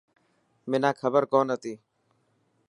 [0.69, 1.73] منان کبر ڪون هتي.